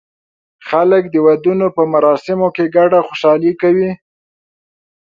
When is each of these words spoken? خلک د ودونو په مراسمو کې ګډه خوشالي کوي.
خلک 0.69 1.03
د 1.09 1.15
ودونو 1.25 1.67
په 1.75 1.83
مراسمو 1.93 2.47
کې 2.55 2.65
ګډه 2.75 2.99
خوشالي 3.07 3.53
کوي. 3.61 3.91